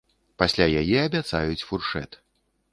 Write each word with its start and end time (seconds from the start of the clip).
Пасля 0.41 0.65
яе 0.81 0.97
абяцаюць 1.09 1.65
фуршэт. 1.69 2.21